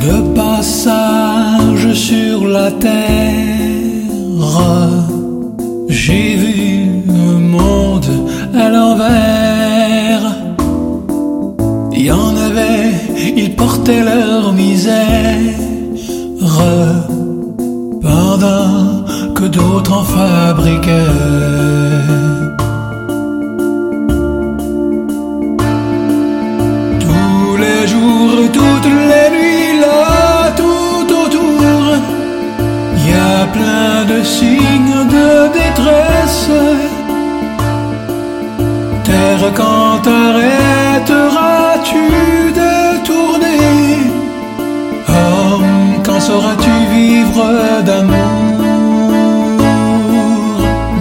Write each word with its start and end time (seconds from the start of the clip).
de 0.00 0.34
passage 0.34 1.92
sur 1.92 2.46
la 2.46 2.70
terre, 2.70 3.00
j'ai 5.88 6.36
vu 6.36 7.02
le 7.06 7.38
monde 7.38 8.10
à 8.54 8.68
l'envers. 8.68 10.36
Il 11.92 12.06
y 12.06 12.12
en 12.12 12.36
avait, 12.36 12.92
ils 13.36 13.54
portaient 13.54 14.04
leur 14.04 14.52
misère, 14.52 15.54
pendant 18.00 19.04
que 19.34 19.44
d'autres 19.44 19.92
en 19.92 20.04
fabriquaient. 20.04 22.39
De 34.10 34.18
signes 34.24 35.02
de 35.16 35.28
détresse. 35.58 36.50
Terre, 39.04 39.46
quand 39.60 40.02
arrêteras-tu 40.22 42.06
de 42.60 42.74
tourner? 43.08 43.98
Homme, 45.08 46.02
quand 46.06 46.20
sauras-tu 46.28 46.74
vivre 46.96 47.46
d'amour? 47.86 48.58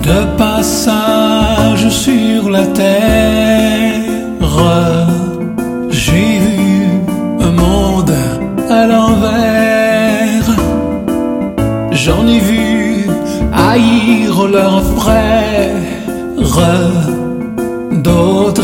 De 0.09 0.21
passage 0.43 1.87
sur 1.89 2.41
la 2.49 2.65
terre 2.65 4.09
J'ai 5.91 6.39
vu 6.45 6.59
un 7.47 7.53
monde 7.63 8.15
à 8.79 8.81
l'envers. 8.91 10.49
J'en 11.91 12.25
ai 12.27 12.39
vu 12.39 12.48
leurs 14.47 14.83
frères 14.95 15.29
d'autres 17.91 18.63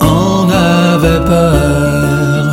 en 0.00 0.48
avaient 0.50 1.24
peur. 1.24 2.44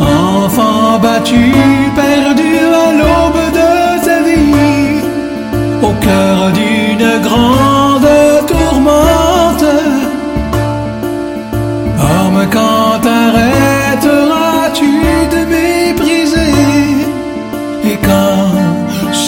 Enfant 0.00 0.98
battu, 1.02 1.52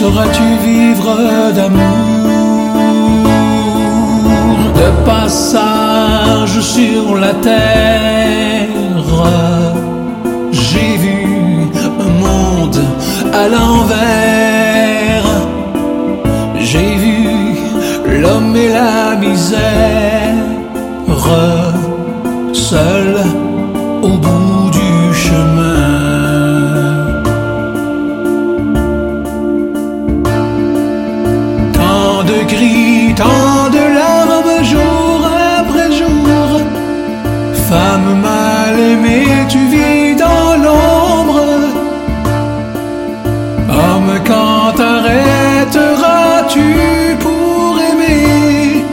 sauras-tu 0.06 0.48
vivre 0.64 1.08
d'amour 1.56 1.80
De 4.81 4.88
passage 5.04 6.60
sur 6.60 7.16
la 7.16 7.32
terre? 7.34 8.69
J'ai 10.53 10.92
vu 11.04 11.19
un 12.06 12.12
monde 12.25 12.81
à 13.42 13.44
l'envers. 13.54 15.31
J'ai 16.69 16.94
vu 17.04 17.16
l'homme 18.20 18.54
et 18.56 18.70
la 18.81 19.16
misère 19.25 20.35
Femme 37.69 38.21
mal 38.22 38.78
aimée, 38.78 39.27
tu 39.49 39.59
vis 39.72 40.15
dans 40.16 40.56
l'ombre. 40.65 41.41
Homme, 43.69 44.12
quand 44.25 44.77
arrêteras-tu 44.94 46.69
pour 47.25 47.71
aimer 47.88 48.84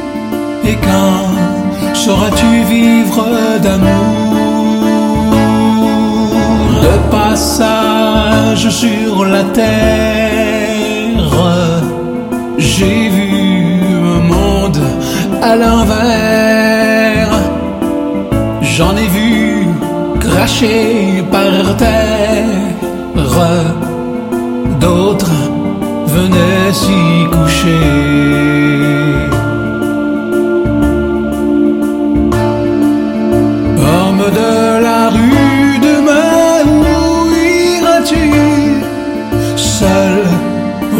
Et 0.66 0.78
quand 0.88 1.94
sauras-tu 1.94 2.52
vivre 2.74 3.26
d'amour? 3.64 4.34
De 6.86 6.96
passage 7.12 8.70
sur 8.70 9.26
la 9.26 9.44
terre 9.44 10.14
j'ai 12.58 13.10
vu 13.10 13.30
un 14.16 14.22
monde 14.34 14.80
à 15.42 15.56
l'envers. 15.56 16.53
J'en 18.78 18.96
ai 18.98 19.08
vu 19.08 19.68
cracher 20.20 21.24
par 21.32 21.78
terre. 21.78 22.74
D'autres 24.80 25.38
venaient 26.08 26.74
s'y 26.82 27.04
coucher. 27.36 27.90
Homme 33.90 34.26
de 34.40 34.54
la 34.88 35.02
rue, 35.16 35.78
demain 35.90 36.56
où 36.74 36.80
iras-tu? 37.78 38.28
Seul, 39.56 40.16